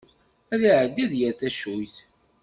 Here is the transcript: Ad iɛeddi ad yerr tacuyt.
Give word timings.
Ad 0.53 0.61
iɛeddi 0.69 1.03
ad 1.05 1.13
yerr 1.19 1.35
tacuyt. 1.39 1.95